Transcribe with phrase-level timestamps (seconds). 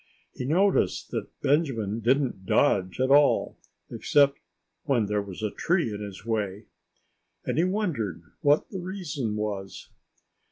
[0.33, 4.39] He noticed that Benjamin didn't dodge at all—except
[4.85, 6.65] when there was a tree in his way.
[7.45, 9.89] And he wondered what the reason was.